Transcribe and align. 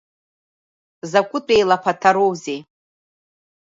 Закәытә 1.11 1.53
еилаԥаҭароузеи! 1.55 2.59